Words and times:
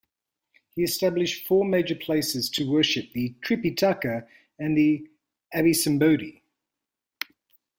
He 0.73 0.81
established 0.81 1.45
four 1.45 1.63
major 1.63 1.93
places 1.93 2.49
to 2.55 2.67
worship 2.67 3.13
the 3.13 3.35
Tripitaka 3.45 4.27
and 4.57 4.75
the 4.75 5.07
abhisambodhi. 5.53 6.41